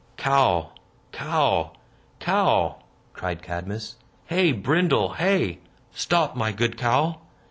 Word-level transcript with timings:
"Cow, 0.17 0.71
cow, 1.11 1.73
cow!" 2.19 2.77
cried 3.13 3.43
Cadmus. 3.43 3.97
"Hey, 4.25 4.51
Brindle, 4.51 5.13
hey! 5.13 5.59
Stop, 5.93 6.35
my 6.35 6.51
good 6.51 6.75
cow!" 6.75 7.19